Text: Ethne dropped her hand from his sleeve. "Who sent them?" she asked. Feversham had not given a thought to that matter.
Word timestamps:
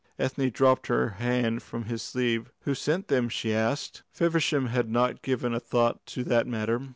Ethne 0.17 0.49
dropped 0.49 0.87
her 0.87 1.09
hand 1.09 1.61
from 1.61 1.83
his 1.83 2.01
sleeve. 2.01 2.51
"Who 2.61 2.73
sent 2.73 3.07
them?" 3.07 3.29
she 3.29 3.53
asked. 3.53 4.01
Feversham 4.09 4.65
had 4.65 4.89
not 4.89 5.21
given 5.21 5.53
a 5.53 5.59
thought 5.59 6.03
to 6.07 6.23
that 6.23 6.47
matter. 6.47 6.89